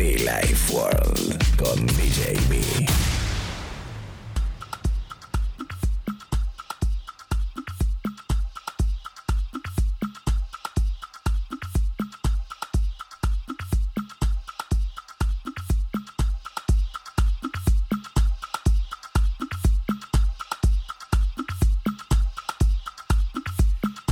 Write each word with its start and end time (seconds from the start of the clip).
Be 0.00 0.16
Life 0.16 0.72
World 0.72 1.36
con 1.58 1.84
DJ 1.84 2.32
B. 2.48 2.56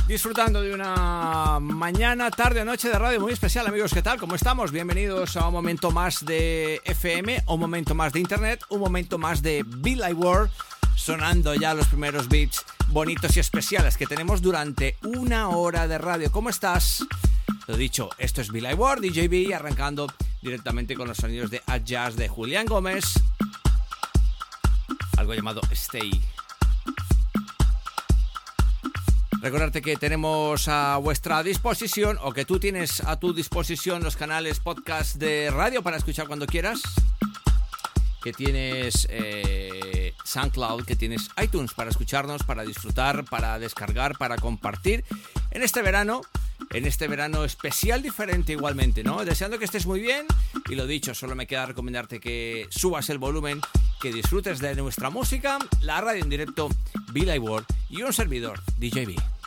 disfrutando 0.07 0.61
de 0.61 0.73
una 0.73 1.28
mañana, 1.59 2.31
tarde 2.31 2.61
o 2.61 2.65
noche 2.65 2.89
de 2.89 2.97
radio 2.97 3.19
muy 3.19 3.33
especial, 3.33 3.67
amigos. 3.67 3.93
¿Qué 3.93 4.01
tal? 4.01 4.19
¿Cómo 4.19 4.35
estamos? 4.35 4.71
Bienvenidos 4.71 5.35
a 5.35 5.47
un 5.47 5.53
momento 5.53 5.91
más 5.91 6.25
de 6.25 6.81
FM, 6.85 7.43
un 7.47 7.59
momento 7.59 7.95
más 7.95 8.13
de 8.13 8.19
Internet, 8.19 8.63
un 8.69 8.79
momento 8.79 9.17
más 9.17 9.41
de 9.41 9.63
Be 9.65 9.95
Like 9.95 10.13
World, 10.15 10.51
sonando 10.95 11.53
ya 11.55 11.73
los 11.73 11.87
primeros 11.87 12.29
beats 12.29 12.65
bonitos 12.87 13.35
y 13.37 13.39
especiales 13.39 13.97
que 13.97 14.05
tenemos 14.05 14.41
durante 14.41 14.97
una 15.03 15.49
hora 15.49 15.87
de 15.87 15.97
radio. 15.97 16.31
¿Cómo 16.31 16.49
estás? 16.49 17.05
Lo 17.67 17.75
dicho, 17.75 18.09
esto 18.17 18.41
es 18.41 18.51
Be 18.51 18.61
Like 18.61 18.75
World, 18.79 19.05
DJB, 19.05 19.53
arrancando 19.53 20.07
directamente 20.41 20.95
con 20.95 21.07
los 21.07 21.17
sonidos 21.17 21.51
de 21.51 21.61
Jazz 21.83 22.15
de 22.15 22.27
Julián 22.27 22.65
Gómez, 22.65 23.05
algo 25.17 25.33
llamado 25.33 25.61
Stay. 25.71 26.21
Recordarte 29.41 29.81
que 29.81 29.95
tenemos 29.95 30.67
a 30.67 30.97
vuestra 30.97 31.41
disposición 31.43 32.17
o 32.21 32.33
que 32.33 32.43
tú 32.43 32.59
tienes 32.59 33.01
a 33.01 33.17
tu 33.17 33.33
disposición 33.33 34.03
los 34.03 34.17
canales 34.17 34.59
podcast 34.59 35.15
de 35.15 35.49
radio 35.49 35.81
para 35.81 35.95
escuchar 35.95 36.27
cuando 36.27 36.45
quieras. 36.45 36.81
Que 38.21 38.33
tienes 38.33 39.07
eh, 39.09 40.13
SoundCloud, 40.25 40.83
que 40.83 40.97
tienes 40.97 41.29
iTunes 41.41 41.73
para 41.73 41.89
escucharnos, 41.89 42.43
para 42.43 42.63
disfrutar, 42.63 43.23
para 43.23 43.57
descargar, 43.59 44.17
para 44.17 44.35
compartir. 44.35 45.05
En 45.51 45.63
este 45.63 45.81
verano, 45.81 46.21
en 46.71 46.85
este 46.85 47.07
verano 47.07 47.43
especial 47.43 48.01
diferente 48.01 48.53
igualmente, 48.53 49.03
¿no? 49.03 49.23
Deseando 49.25 49.59
que 49.59 49.65
estés 49.65 49.85
muy 49.85 49.99
bien 49.99 50.25
y 50.69 50.75
lo 50.75 50.87
dicho, 50.87 51.13
solo 51.13 51.35
me 51.35 51.47
queda 51.47 51.65
recomendarte 51.65 52.19
que 52.19 52.67
subas 52.69 53.09
el 53.09 53.17
volumen, 53.17 53.61
que 54.01 54.13
disfrutes 54.13 54.59
de 54.59 54.75
nuestra 54.75 55.09
música, 55.09 55.59
la 55.81 56.01
radio 56.01 56.23
en 56.23 56.29
directo, 56.29 56.69
Be 57.11 57.21
Like 57.21 57.39
World 57.39 57.65
y 57.89 58.01
un 58.03 58.13
servidor, 58.13 58.61
DJB. 58.77 59.38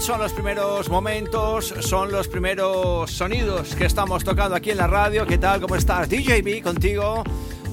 Son 0.00 0.18
los 0.18 0.32
primeros 0.32 0.88
momentos, 0.88 1.74
son 1.80 2.10
los 2.10 2.26
primeros 2.26 3.10
sonidos 3.10 3.74
que 3.74 3.84
estamos 3.84 4.24
tocando 4.24 4.56
aquí 4.56 4.70
en 4.70 4.78
la 4.78 4.86
radio. 4.86 5.26
¿Qué 5.26 5.36
tal? 5.36 5.60
¿Cómo 5.60 5.76
estás? 5.76 6.08
DJB 6.08 6.62
contigo. 6.62 7.22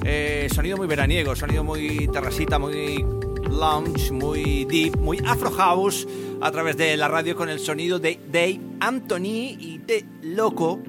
Eh, 0.03 0.49
sonido 0.53 0.75
muy 0.75 0.87
veraniego, 0.87 1.35
sonido 1.35 1.63
muy 1.63 2.07
terracita, 2.09 2.59
muy 2.59 3.05
lounge, 3.49 4.11
muy 4.11 4.65
deep, 4.65 4.97
muy 4.97 5.21
afro 5.25 5.51
house 5.51 6.05
a 6.41 6.51
través 6.51 6.75
de 6.75 6.97
la 6.97 7.07
radio 7.07 7.35
con 7.35 7.49
el 7.49 7.59
sonido 7.59 7.97
de 7.97 8.19
Dave 8.29 8.59
Anthony 8.81 9.55
y 9.57 9.81
de 9.85 10.05
Loco. 10.21 10.79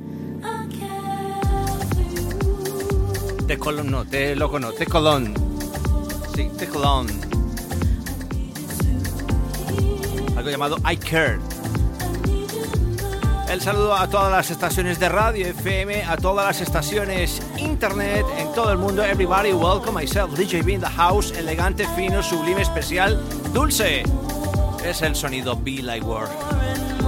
De 3.46 3.58
Colón, 3.58 3.90
no, 3.90 4.04
de 4.04 4.34
Loco 4.34 4.58
no, 4.58 4.72
de 4.72 4.86
Colón. 4.86 5.34
Sí, 6.34 6.48
de 6.58 6.66
Colón. 6.66 7.27
Llamado 10.50 10.76
I 10.90 10.96
Care. 10.96 11.38
El 13.50 13.62
saludo 13.62 13.94
a 13.94 14.06
todas 14.08 14.30
las 14.30 14.50
estaciones 14.50 15.00
de 15.00 15.08
radio 15.08 15.46
FM, 15.46 16.04
a 16.04 16.16
todas 16.18 16.46
las 16.46 16.60
estaciones 16.60 17.40
internet 17.56 18.26
en 18.36 18.52
todo 18.52 18.70
el 18.70 18.78
mundo. 18.78 19.02
Everybody, 19.02 19.52
welcome 19.52 19.94
myself, 19.94 20.36
DJ 20.38 20.62
B 20.62 20.74
in 20.74 20.80
the 20.80 20.86
house, 20.86 21.32
elegante, 21.32 21.86
fino, 21.96 22.22
sublime, 22.22 22.60
especial, 22.60 23.18
dulce. 23.54 24.02
Es 24.84 25.00
el 25.00 25.16
sonido 25.16 25.56
Be 25.56 25.82
Like 25.82 26.04
World. 26.04 27.07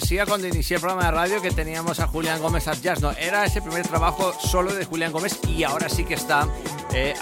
Decía 0.00 0.26
cuando 0.26 0.46
inicié 0.46 0.76
el 0.76 0.80
programa 0.80 1.06
de 1.06 1.10
radio 1.10 1.42
que 1.42 1.50
teníamos 1.50 1.98
a 1.98 2.06
Julián 2.06 2.40
Gómez 2.40 2.68
Up 2.68 2.80
Jazz. 2.80 3.00
No, 3.00 3.10
era 3.12 3.44
ese 3.44 3.60
primer 3.60 3.86
trabajo 3.86 4.32
solo 4.32 4.72
de 4.72 4.84
Julián 4.84 5.10
Gómez 5.10 5.40
y 5.48 5.64
ahora 5.64 5.88
sí 5.88 6.04
que 6.04 6.14
está 6.14 6.48
eh, 6.94 7.14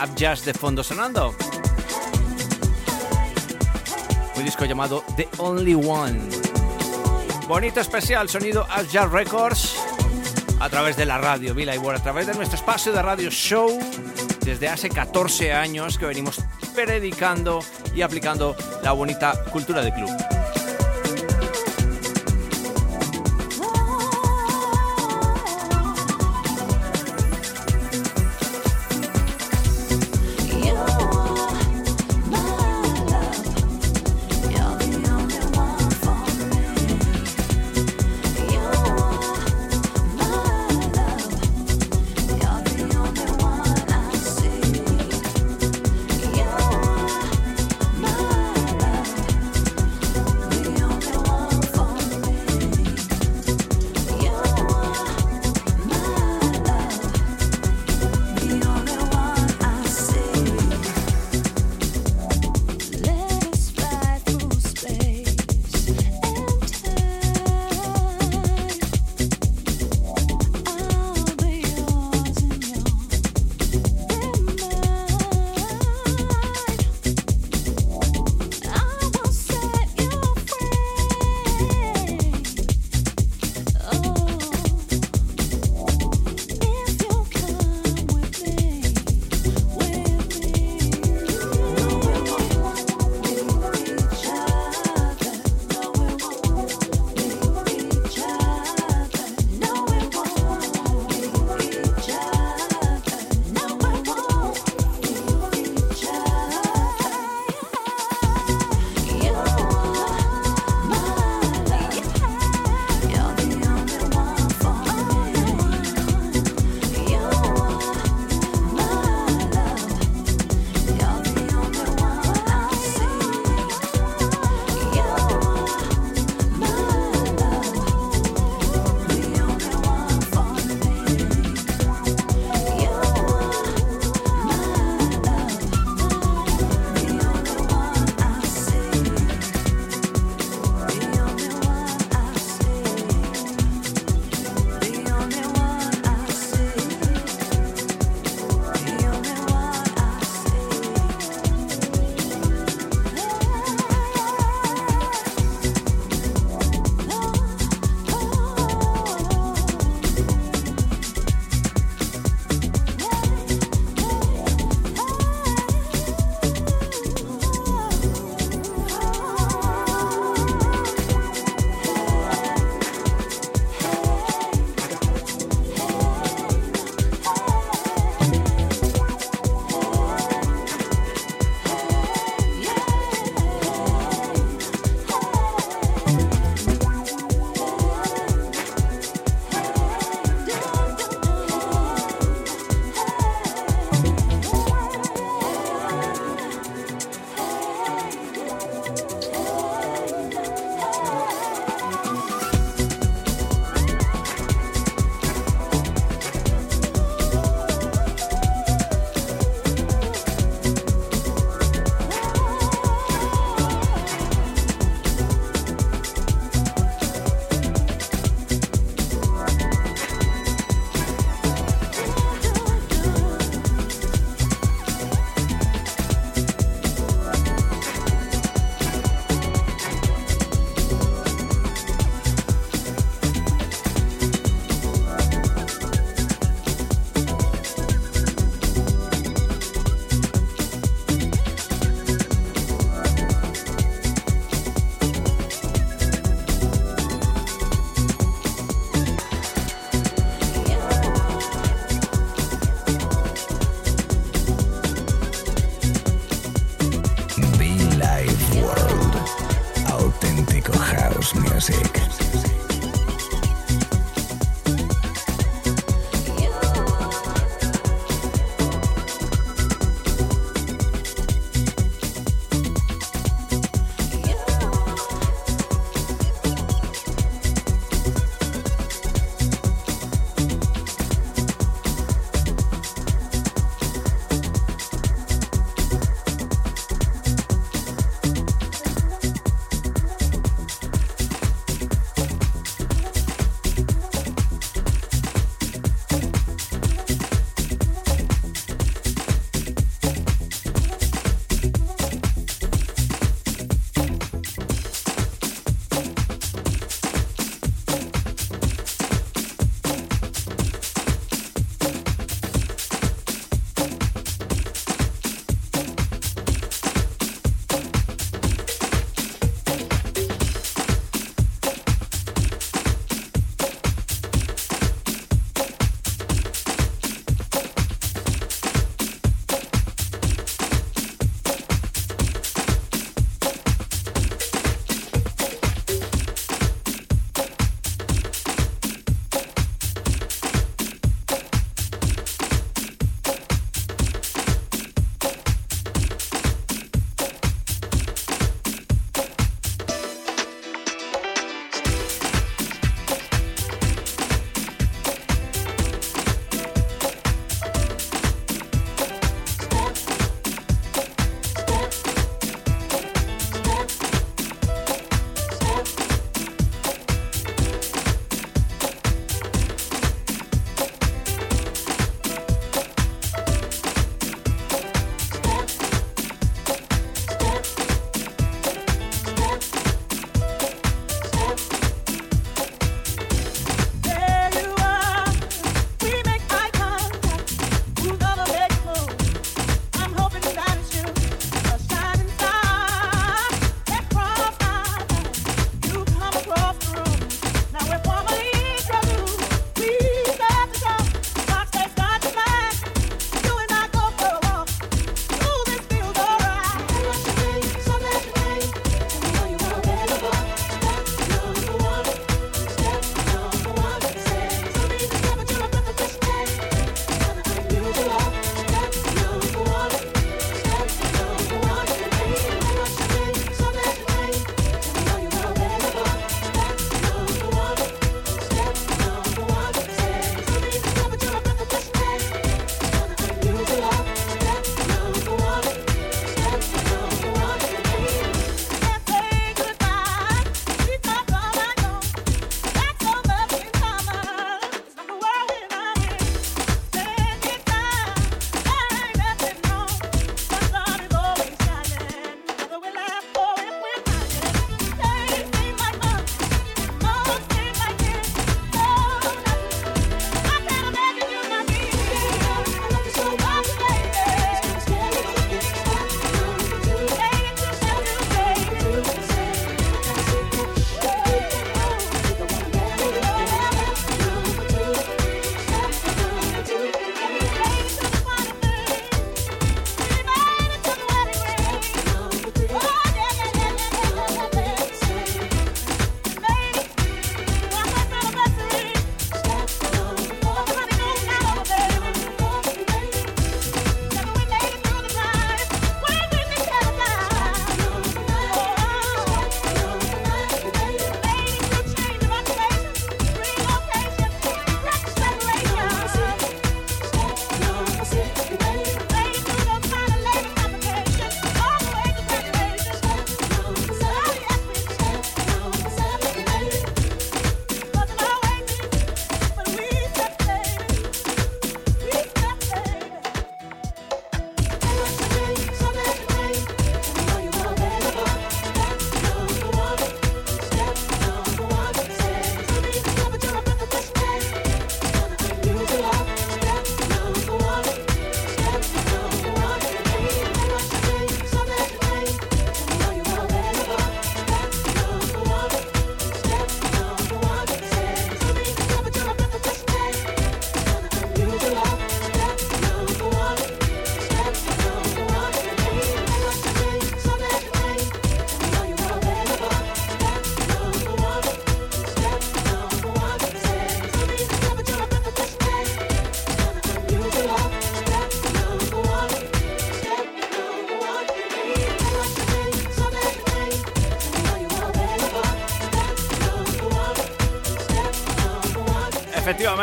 de 0.44 0.54
fondo 0.54 0.84
sonando. 0.84 1.34
Un 4.36 4.44
disco 4.44 4.66
llamado 4.66 5.02
The 5.16 5.26
Only 5.38 5.74
One. 5.74 6.20
Bonito 7.48 7.80
especial, 7.80 8.28
sonido 8.28 8.66
Up 8.78 8.88
Jazz 8.90 9.10
Records 9.10 9.76
a 10.60 10.68
través 10.68 10.96
de 10.96 11.06
la 11.06 11.16
radio 11.16 11.54
Vila 11.54 11.74
y 11.74 11.78
a 11.78 12.02
través 12.02 12.26
de 12.26 12.34
nuestro 12.34 12.58
espacio 12.58 12.92
de 12.92 13.00
radio 13.00 13.30
show 13.30 13.78
desde 14.44 14.68
hace 14.68 14.90
14 14.90 15.52
años 15.52 15.96
que 15.96 16.04
venimos 16.04 16.40
predicando 16.74 17.60
y 17.94 18.02
aplicando 18.02 18.54
la 18.82 18.92
bonita 18.92 19.32
cultura 19.50 19.82
de 19.82 19.94
club. 19.94 20.10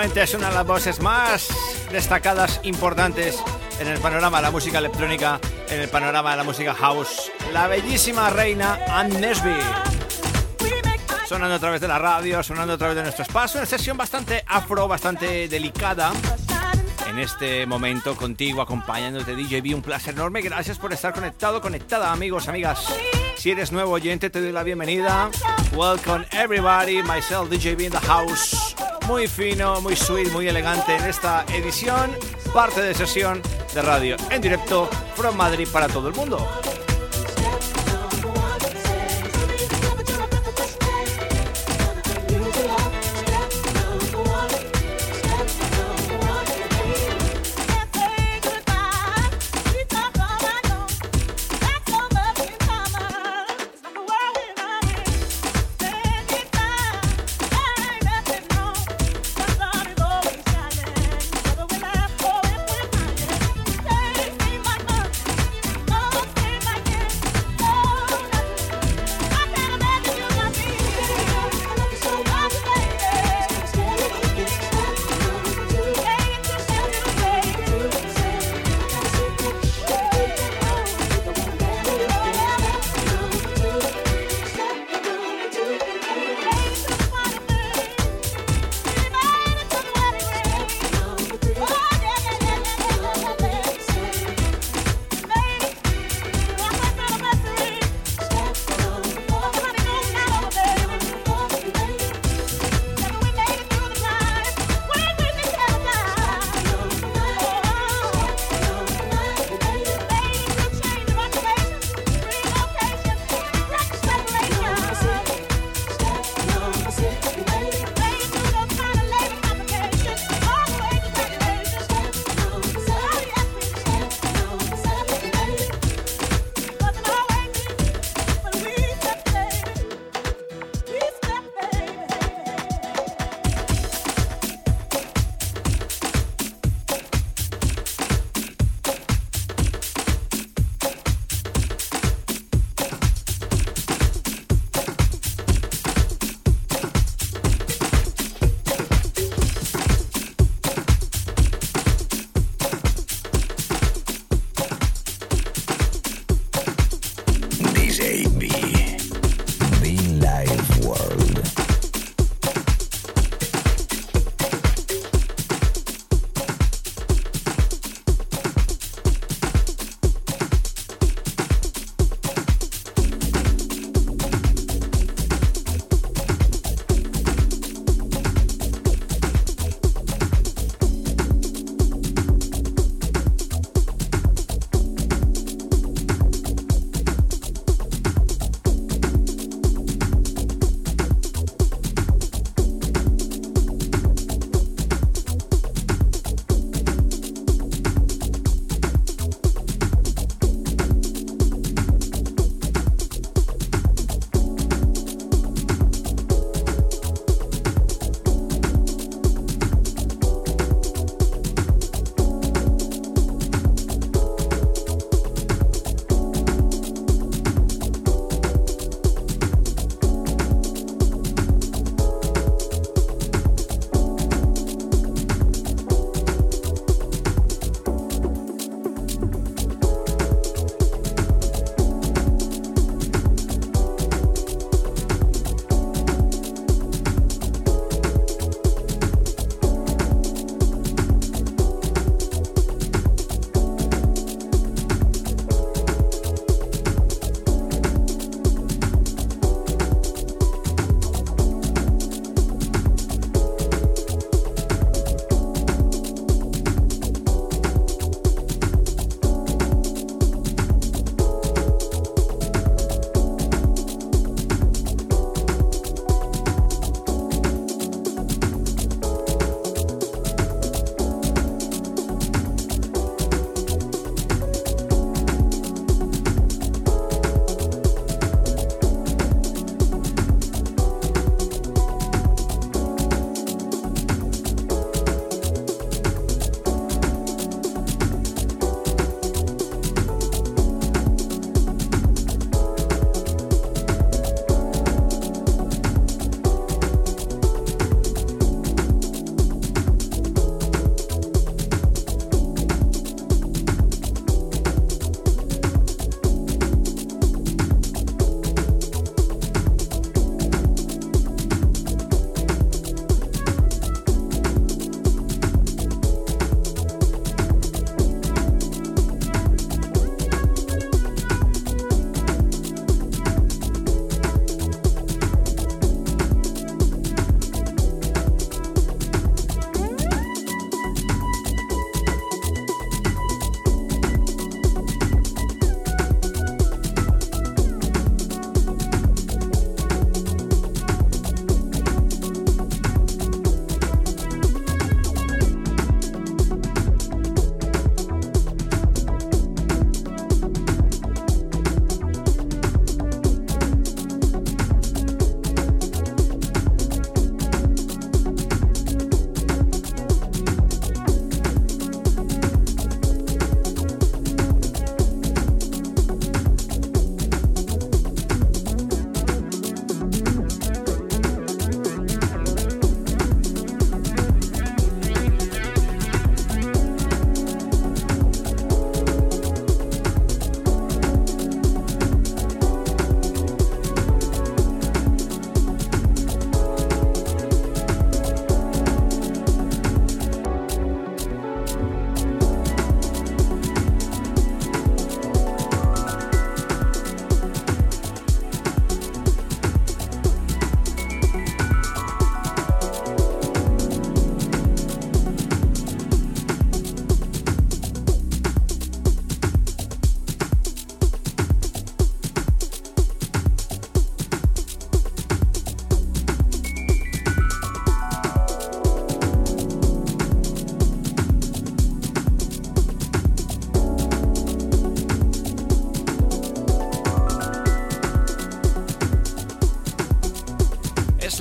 Es 0.03 0.33
una 0.33 0.49
de 0.49 0.55
las 0.55 0.67
voces 0.67 0.99
más 0.99 1.47
destacadas, 1.89 2.59
importantes 2.63 3.41
en 3.79 3.87
el 3.87 3.99
panorama 3.99 4.37
de 4.37 4.43
la 4.43 4.51
música 4.51 4.79
electrónica, 4.79 5.39
en 5.69 5.79
el 5.79 5.87
panorama 5.87 6.31
de 6.31 6.37
la 6.37 6.43
música 6.43 6.73
house, 6.73 7.31
la 7.53 7.67
bellísima 7.67 8.29
reina 8.29 8.79
Anne 8.89 9.17
Nesby. 9.21 9.55
Sonando 11.25 11.55
a 11.55 11.59
través 11.59 11.79
de 11.79 11.87
la 11.87 11.99
radio, 11.99 12.43
sonando 12.43 12.73
a 12.73 12.77
través 12.77 12.97
de 12.97 13.03
nuestro 13.03 13.23
espacio, 13.23 13.61
una 13.61 13.65
sesión 13.65 13.95
bastante 13.95 14.43
afro, 14.45 14.89
bastante 14.89 15.47
delicada. 15.47 16.11
En 17.07 17.17
este 17.17 17.65
momento 17.65 18.17
contigo, 18.17 18.61
acompañándote 18.61 19.35
DJB, 19.35 19.73
un 19.73 19.81
placer 19.81 20.15
enorme. 20.15 20.41
Gracias 20.41 20.77
por 20.77 20.91
estar 20.91 21.13
conectado, 21.13 21.61
conectada, 21.61 22.11
amigos, 22.11 22.49
amigas. 22.49 22.93
Si 23.37 23.51
eres 23.51 23.71
nuevo 23.71 23.93
oyente, 23.93 24.29
te 24.29 24.41
doy 24.41 24.51
la 24.51 24.63
bienvenida. 24.63 25.29
Welcome 25.73 26.25
everybody, 26.31 27.01
myself 27.01 27.49
DJB 27.49 27.85
in 27.85 27.91
the 27.91 27.99
house 27.99 28.75
muy 29.07 29.27
fino, 29.27 29.81
muy 29.81 29.95
sweet, 29.95 30.31
muy 30.31 30.47
elegante 30.47 30.95
en 30.95 31.03
esta 31.05 31.45
edición, 31.53 32.11
parte 32.53 32.81
de 32.81 32.93
sesión 32.93 33.41
de 33.73 33.81
radio 33.81 34.15
en 34.29 34.41
directo 34.41 34.89
from 35.15 35.35
Madrid 35.35 35.67
para 35.71 35.87
todo 35.87 36.07
el 36.07 36.13
mundo. 36.13 36.37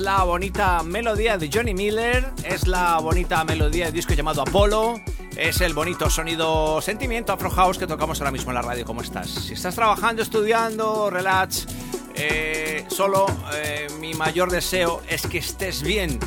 La 0.03 0.23
bonita 0.25 0.83
melodía 0.83 1.37
de 1.37 1.49
Johnny 1.51 1.73
Miller, 1.73 2.29
es 2.43 2.67
la 2.67 2.97
bonita 2.97 3.45
melodía 3.45 3.85
del 3.85 3.93
disco 3.93 4.13
llamado 4.13 4.41
Apollo, 4.41 4.99
es 5.37 5.61
el 5.61 5.73
bonito 5.73 6.09
sonido 6.09 6.81
sentimiento 6.81 7.31
Afro 7.31 7.49
House 7.49 7.77
que 7.77 7.87
tocamos 7.87 8.19
ahora 8.19 8.31
mismo 8.31 8.51
en 8.51 8.55
la 8.55 8.61
radio. 8.61 8.83
¿Cómo 8.83 9.01
estás? 9.01 9.29
Si 9.29 9.53
estás 9.53 9.75
trabajando, 9.75 10.21
estudiando, 10.21 11.09
relax, 11.09 11.67
eh, 12.15 12.85
solo 12.89 13.25
eh, 13.55 13.87
mi 14.01 14.13
mayor 14.13 14.51
deseo 14.51 15.01
es 15.07 15.25
que 15.25 15.37
estés 15.37 15.81
bien, 15.81 16.19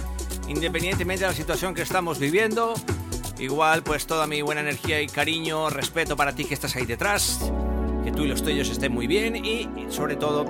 independientemente 0.48 1.24
de 1.24 1.30
la 1.30 1.36
situación 1.36 1.74
que 1.74 1.82
estamos 1.82 2.18
viviendo. 2.18 2.72
Igual, 3.38 3.82
pues 3.82 4.06
toda 4.06 4.26
mi 4.26 4.40
buena 4.40 4.62
energía 4.62 5.02
y 5.02 5.06
cariño, 5.06 5.68
respeto 5.68 6.16
para 6.16 6.34
ti 6.34 6.46
que 6.46 6.54
estás 6.54 6.74
ahí 6.76 6.86
detrás, 6.86 7.40
que 8.04 8.10
tú 8.10 8.22
y 8.22 8.28
los 8.28 8.42
tuyos 8.42 8.70
estén 8.70 8.92
muy 8.92 9.06
bien 9.06 9.36
y 9.36 9.68
sobre 9.90 10.16
todo 10.16 10.46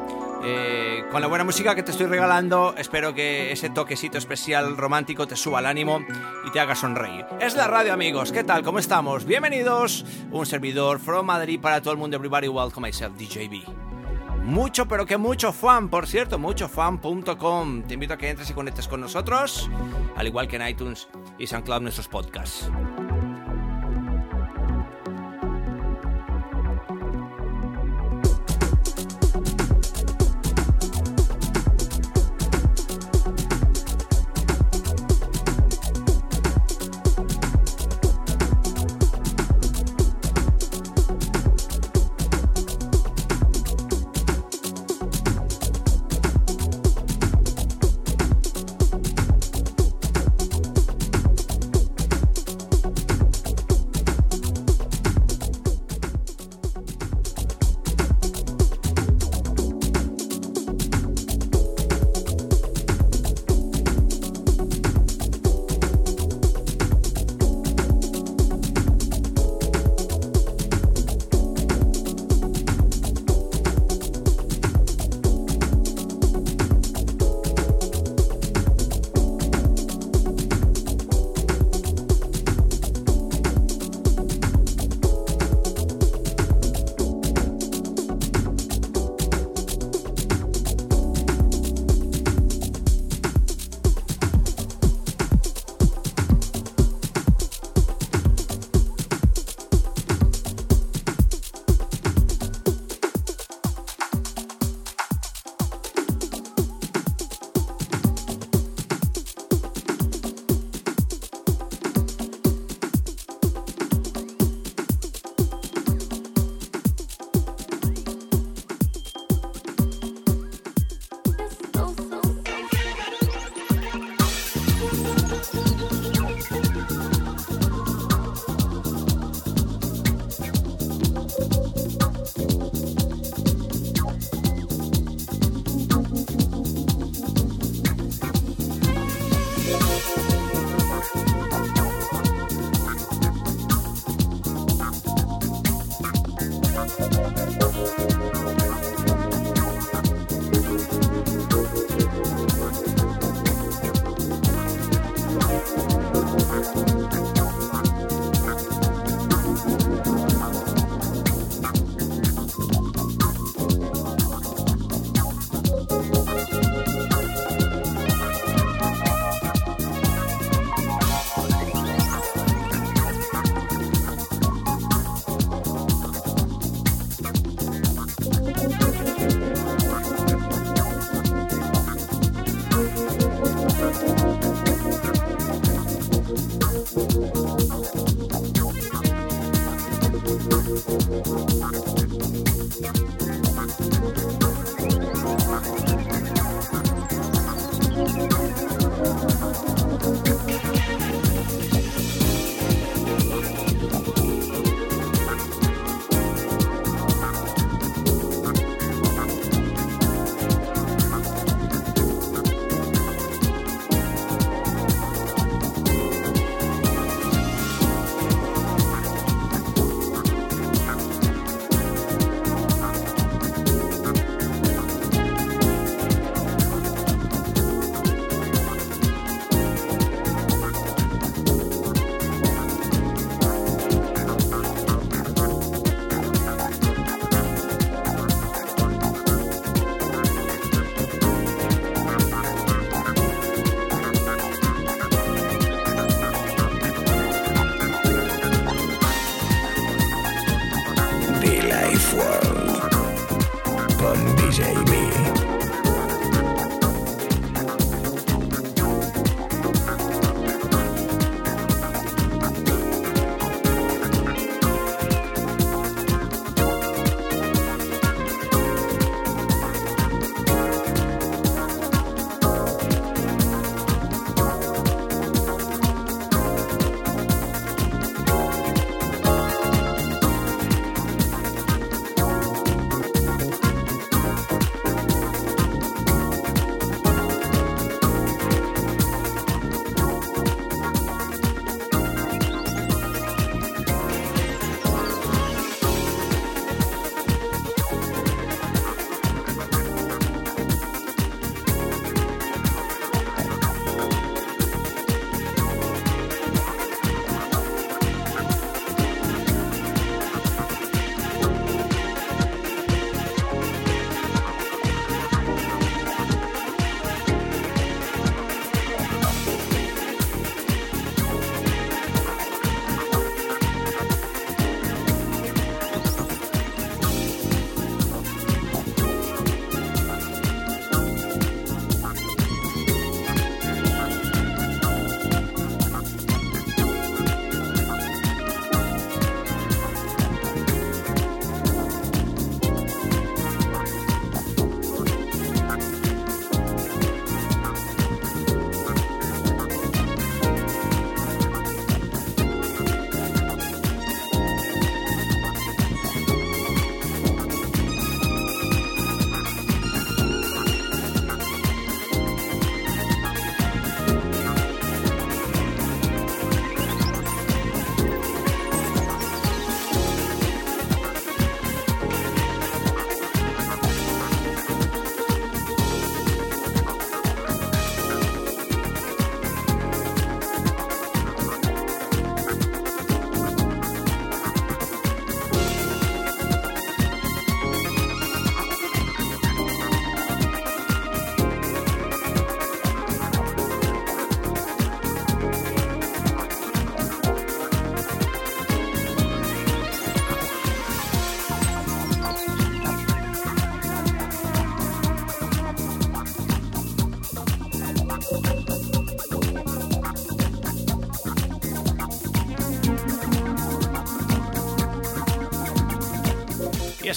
eh, 0.49 1.05
con 1.11 1.21
la 1.21 1.27
buena 1.27 1.43
música 1.43 1.75
que 1.75 1.83
te 1.83 1.91
estoy 1.91 2.07
regalando, 2.07 2.75
espero 2.79 3.15
que 3.15 3.51
ese 3.51 3.69
toquecito 3.69 4.17
especial 4.17 4.77
romántico 4.77 5.27
te 5.27 5.35
suba 5.35 5.59
el 5.59 5.67
ánimo 5.67 6.01
y 6.47 6.51
te 6.53 6.61
haga 6.61 6.77
sonreír. 6.77 7.27
Es 7.41 7.57
la 7.57 7.67
radio, 7.67 7.93
amigos. 7.93 8.31
¿Qué 8.31 8.45
tal? 8.45 8.63
¿Cómo 8.63 8.79
estamos? 8.79 9.25
Bienvenidos. 9.25 10.05
Un 10.31 10.47
servidor 10.47 11.01
from 11.01 11.27
Madrid 11.27 11.61
para 11.61 11.81
todo 11.81 11.93
el 11.93 11.99
mundo. 11.99 12.17
Everybody, 12.17 12.47
welcome 12.47 12.87
myself, 12.87 13.17
DJB. 13.17 13.65
Mucho, 14.45 14.87
pero 14.87 15.05
que 15.05 15.17
mucho 15.17 15.53
fan, 15.53 15.89
por 15.89 16.07
cierto, 16.07 16.39
muchofan.com. 16.39 17.83
Te 17.83 17.95
invito 17.95 18.15
a 18.15 18.17
que 18.17 18.31
entres 18.31 18.49
y 18.49 18.53
conectes 18.53 18.87
con 18.87 19.01
nosotros, 19.01 19.69
al 20.15 20.29
igual 20.29 20.47
que 20.47 20.55
en 20.55 20.69
iTunes 20.69 21.09
y 21.39 21.49
SoundCloud 21.49 21.83
nuestros 21.83 22.07
podcasts. 22.07 22.71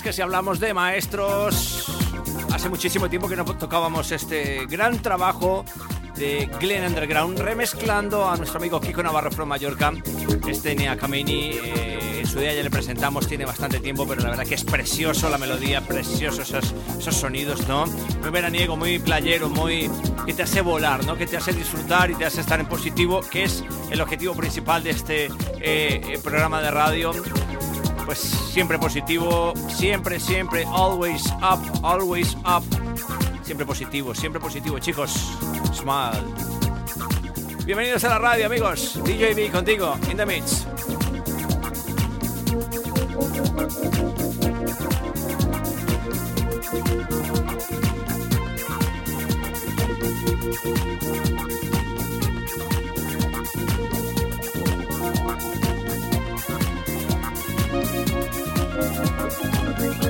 Que 0.09 0.13
si 0.13 0.23
hablamos 0.23 0.59
de 0.59 0.73
maestros, 0.73 1.85
hace 2.51 2.67
muchísimo 2.67 3.07
tiempo 3.11 3.29
que 3.29 3.35
no 3.35 3.45
tocábamos 3.45 4.11
este 4.11 4.65
gran 4.65 4.99
trabajo 5.03 5.63
de 6.15 6.49
Glen 6.59 6.83
Underground, 6.83 7.37
remezclando 7.37 8.27
a 8.27 8.35
nuestro 8.35 8.57
amigo 8.57 8.81
Kiko 8.81 9.03
Navarro 9.03 9.29
from 9.29 9.49
Mallorca. 9.49 9.93
Este 10.47 10.73
Nea 10.73 10.97
Kameni, 10.97 11.51
eh, 11.63 12.21
en 12.21 12.25
su 12.25 12.39
día 12.39 12.55
ya 12.55 12.63
le 12.63 12.71
presentamos, 12.71 13.27
tiene 13.27 13.45
bastante 13.45 13.79
tiempo, 13.79 14.07
pero 14.07 14.23
la 14.23 14.31
verdad 14.31 14.47
que 14.47 14.55
es 14.55 14.63
precioso 14.63 15.29
la 15.29 15.37
melodía, 15.37 15.81
precioso 15.81 16.41
esos, 16.41 16.73
esos 16.97 17.15
sonidos, 17.15 17.67
¿no? 17.67 17.85
Muy 17.85 18.31
veraniego, 18.31 18.75
muy 18.75 18.97
playero, 18.97 19.47
muy 19.47 19.91
que 20.25 20.33
te 20.33 20.41
hace 20.41 20.61
volar, 20.61 21.05
¿no? 21.05 21.17
Que 21.17 21.27
te 21.27 21.37
hace 21.37 21.53
disfrutar 21.53 22.09
y 22.09 22.15
te 22.15 22.25
hace 22.25 22.41
estar 22.41 22.59
en 22.59 22.65
positivo, 22.65 23.21
que 23.21 23.43
es 23.43 23.63
el 23.91 24.01
objetivo 24.01 24.33
principal 24.33 24.81
de 24.81 24.89
este 24.89 25.25
eh, 25.25 26.01
eh 26.03 26.19
programa 26.23 26.63
de 26.63 26.71
radio 26.71 27.11
pues 28.09 28.21
siempre 28.21 28.79
positivo, 28.79 29.53
siempre, 29.67 30.19
siempre, 30.19 30.65
always 30.65 31.23
up, 31.43 31.59
always 31.83 32.35
up. 32.37 32.63
Siempre 33.43 33.67
positivo, 33.67 34.15
siempre 34.15 34.41
positivo, 34.41 34.79
chicos. 34.79 35.11
Smile. 35.75 36.23
Bienvenidos 37.65 38.03
a 38.05 38.09
la 38.09 38.17
radio, 38.17 38.47
amigos. 38.47 38.99
DJB 39.03 39.51
contigo, 39.51 39.95
in 40.09 40.17
the 40.17 40.25
mix. 40.25 40.65
Música 58.79 60.08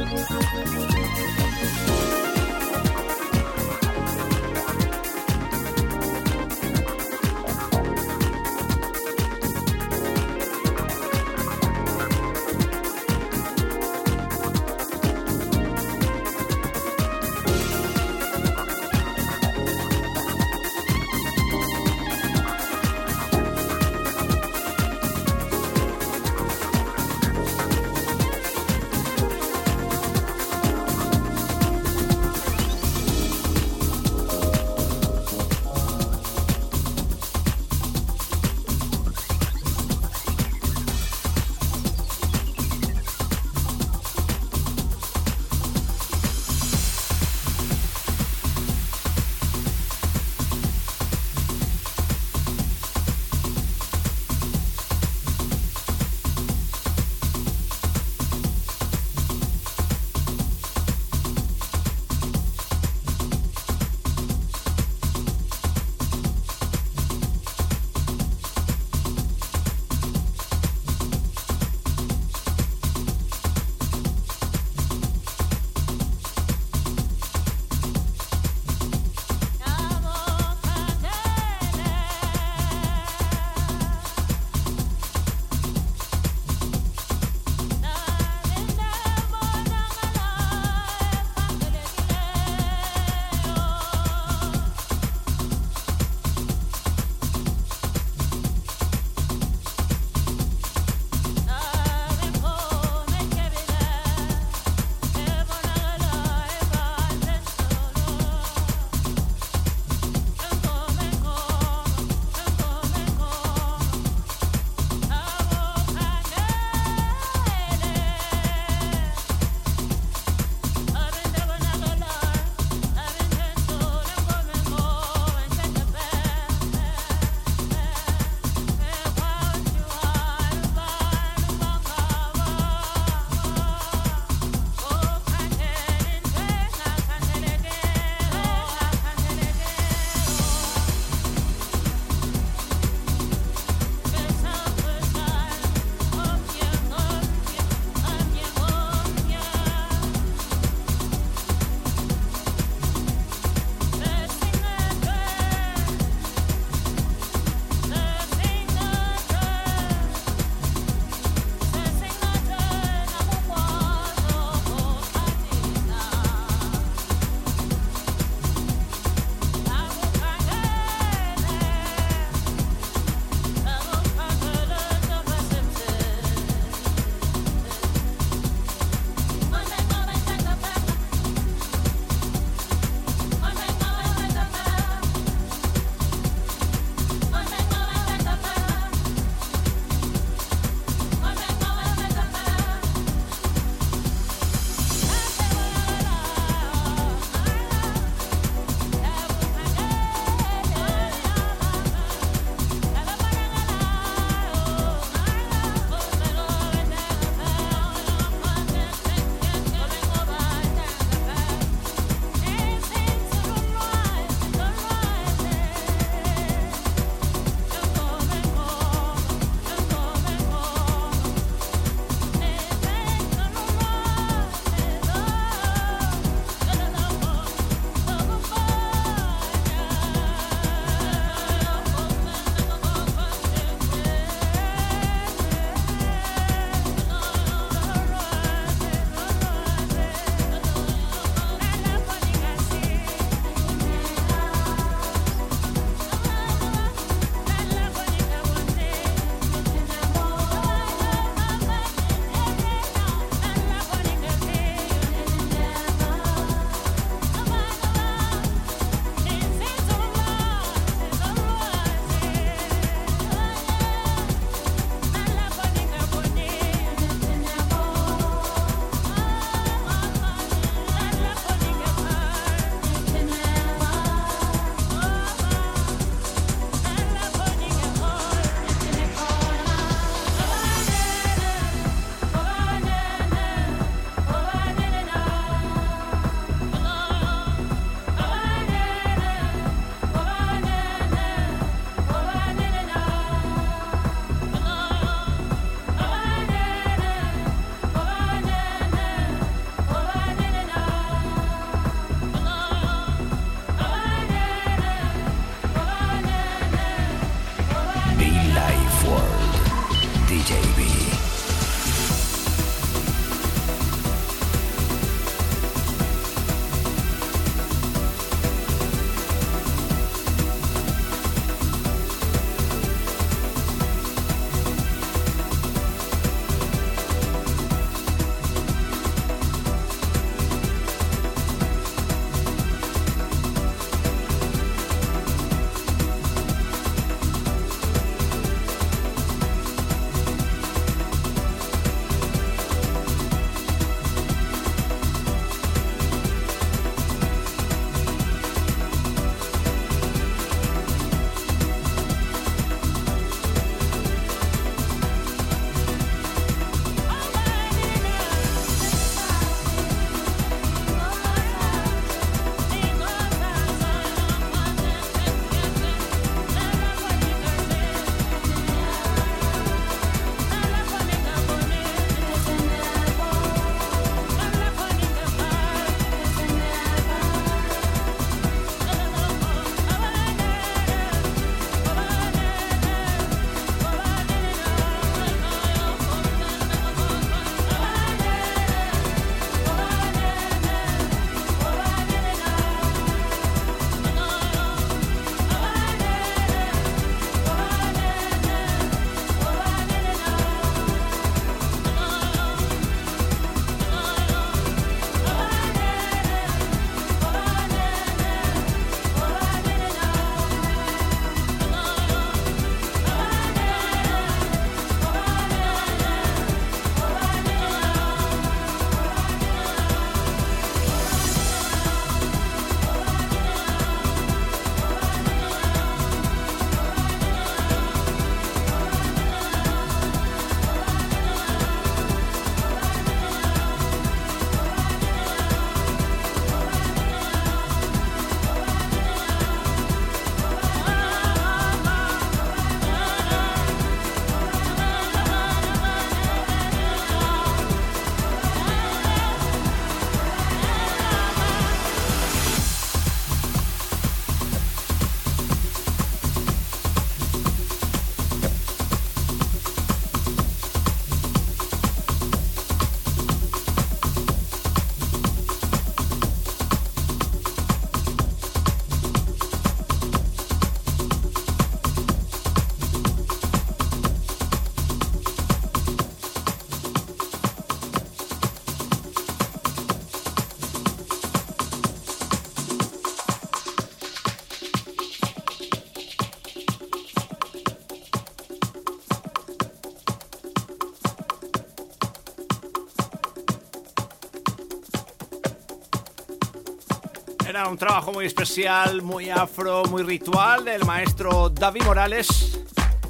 un 497.70 497.78
trabajo 497.78 498.12
muy 498.12 498.26
especial, 498.26 499.02
muy 499.02 499.30
afro, 499.30 499.84
muy 499.86 500.02
ritual 500.02 500.66
del 500.66 500.86
maestro 500.86 501.50
David 501.50 501.84
Morales. 501.84 502.60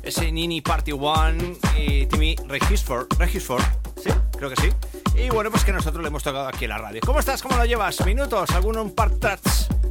Ese 0.03 0.31
Nini 0.31 0.61
Party 0.61 0.91
One 0.91 1.57
y 1.77 2.05
Timmy 2.07 2.35
Regisford. 2.47 3.07
Regisford, 3.17 3.63
sí, 4.03 4.09
creo 4.37 4.49
que 4.49 4.55
sí. 4.57 4.69
Y 5.15 5.29
bueno, 5.29 5.49
pues 5.49 5.63
que 5.63 5.71
nosotros 5.71 6.01
le 6.01 6.09
hemos 6.09 6.23
tocado 6.23 6.47
aquí 6.47 6.65
en 6.65 6.71
la 6.71 6.77
radio. 6.77 7.01
¿Cómo 7.05 7.19
estás? 7.19 7.41
¿Cómo 7.41 7.55
lo 7.57 7.65
llevas? 7.65 8.05
¿Minutos? 8.05 8.49
¿Algunos 8.51 8.83
un 8.85 8.95
par 8.95 9.11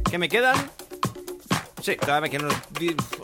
que 0.09 0.17
me 0.17 0.29
quedan? 0.29 0.55
Sí, 1.81 1.95
todavía 1.95 2.21
me 2.21 2.29
quedan 2.29 2.49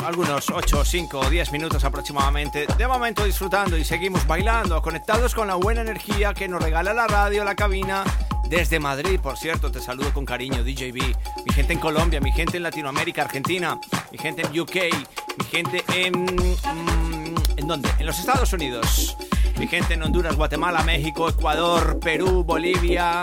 algunos 0.03 0.49
8, 0.49 0.85
5 0.85 1.29
10 1.29 1.51
minutos 1.51 1.83
aproximadamente. 1.83 2.65
De 2.77 2.87
momento 2.87 3.23
disfrutando 3.23 3.77
y 3.77 3.83
seguimos 3.83 4.25
bailando, 4.25 4.81
conectados 4.81 5.35
con 5.35 5.47
la 5.47 5.55
buena 5.55 5.81
energía 5.81 6.33
que 6.33 6.47
nos 6.47 6.63
regala 6.63 6.93
la 6.93 7.07
radio, 7.07 7.43
la 7.43 7.55
cabina. 7.55 8.03
Desde 8.49 8.79
Madrid, 8.79 9.19
por 9.19 9.37
cierto, 9.37 9.71
te 9.71 9.81
saludo 9.81 10.13
con 10.13 10.23
cariño, 10.23 10.63
DJB. 10.63 11.15
Mi 11.55 11.61
gente 11.61 11.73
en 11.73 11.79
Colombia, 11.79 12.19
mi 12.19 12.33
gente 12.33 12.57
en 12.57 12.63
Latinoamérica, 12.63 13.21
Argentina, 13.21 13.79
mi 14.11 14.17
gente 14.17 14.41
en 14.41 14.59
UK, 14.59 14.75
mi 15.37 15.45
gente 15.49 15.85
en... 15.87 16.25
Mm, 16.25 17.35
¿En 17.55 17.65
dónde? 17.65 17.89
En 17.97 18.05
los 18.05 18.19
Estados 18.19 18.51
Unidos. 18.51 19.15
Mi 19.57 19.65
gente 19.65 19.93
en 19.93 20.03
Honduras, 20.03 20.35
Guatemala, 20.35 20.83
México, 20.83 21.29
Ecuador, 21.29 21.97
Perú, 22.01 22.43
Bolivia, 22.43 23.21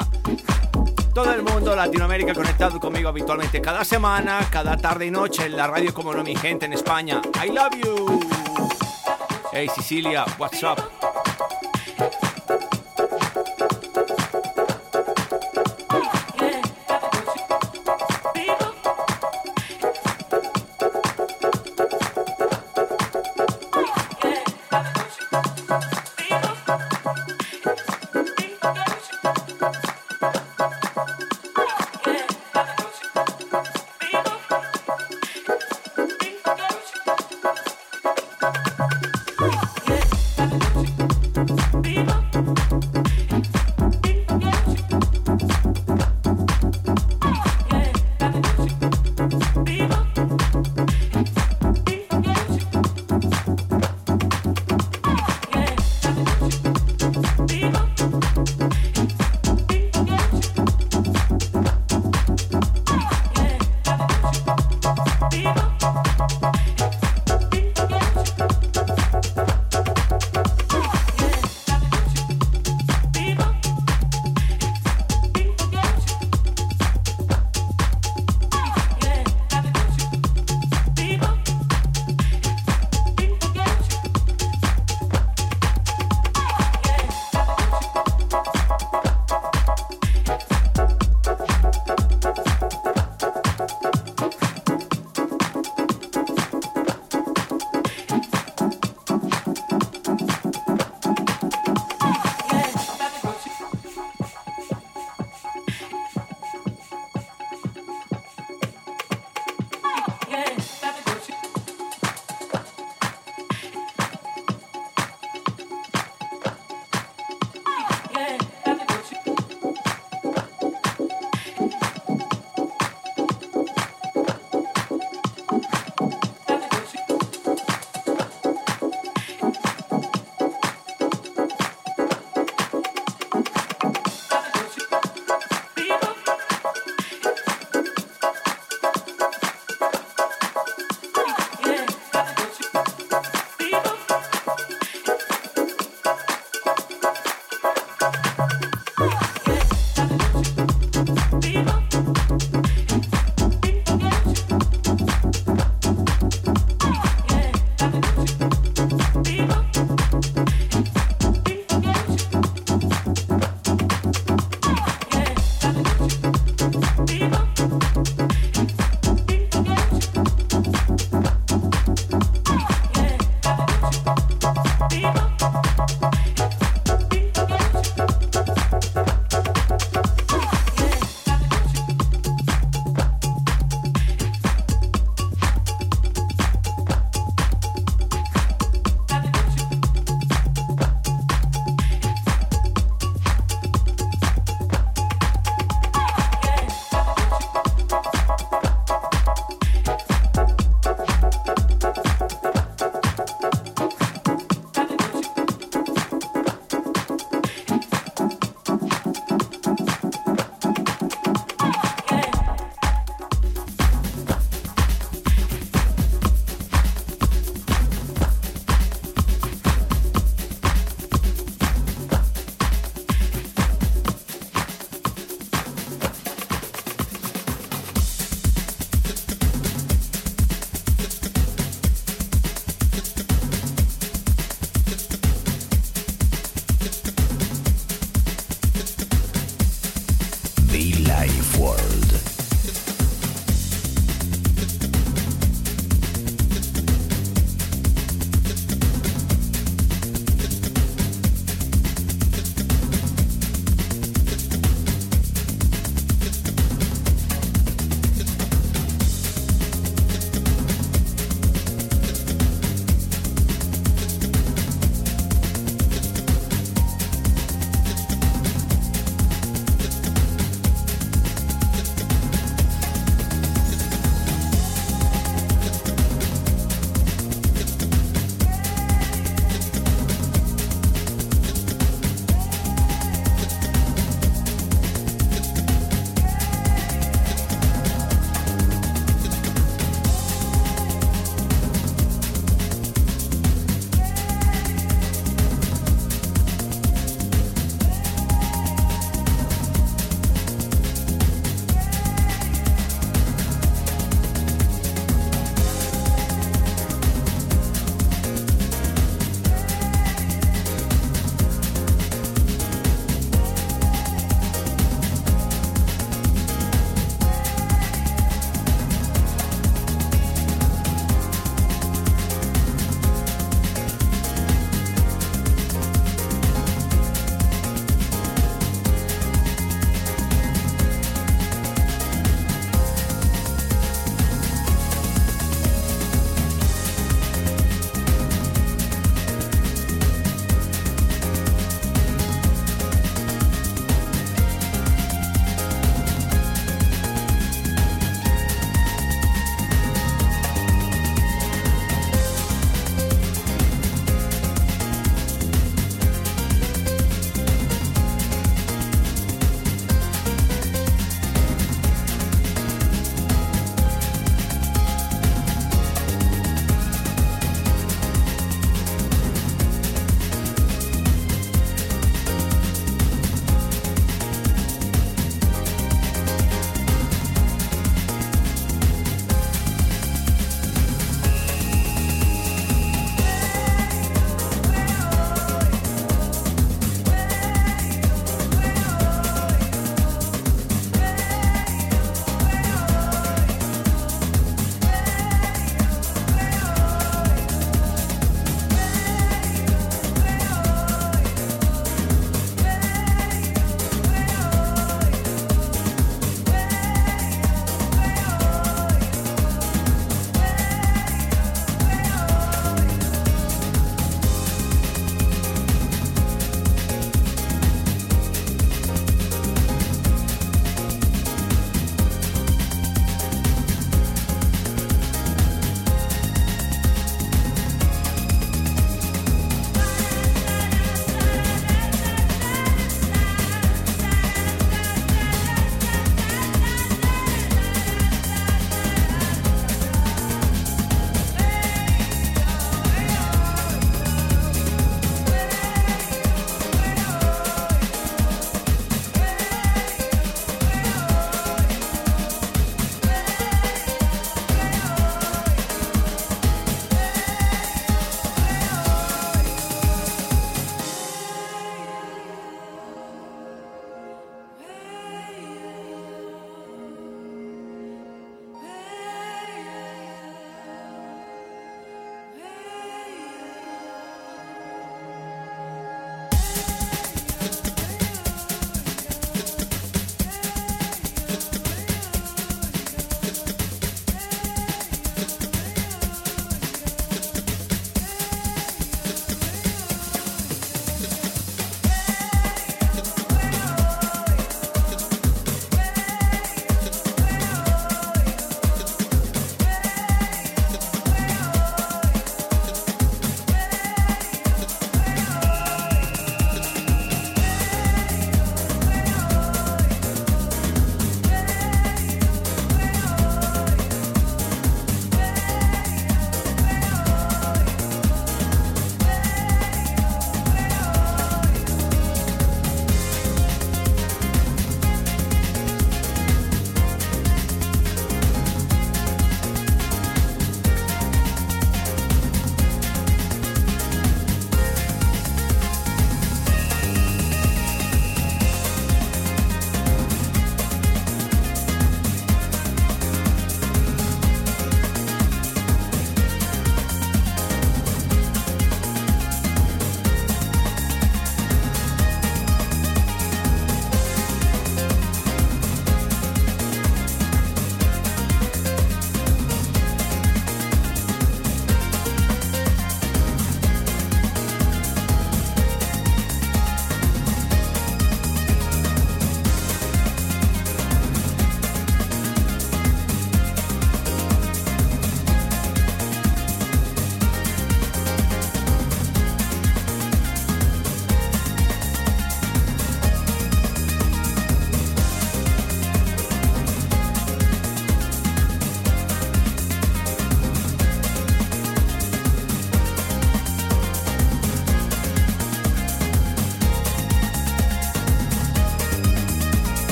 todo 1.13 1.31
el 1.35 1.43
mundo, 1.43 1.77
Latinoamérica, 1.77 2.33
conectado 2.33 2.81
conmigo 2.81 3.11
habitualmente 3.11 3.61
cada 3.61 3.85
semana, 3.85 4.49
cada 4.51 4.79
tarde 4.79 5.05
y 5.05 5.11
noche 5.11 5.45
en 5.45 5.55
la 5.55 5.67
radio 5.67 5.93
como 5.93 6.15
no 6.15 6.25
mi 6.25 6.35
gente 6.35 6.65
en 6.65 6.73
España. 6.73 7.21
I 7.45 7.51
love 7.51 7.77
you. 7.85 8.19
Hey 9.53 9.69
Sicilia, 9.77 10.25
what's 10.39 10.63
up? 10.63 10.92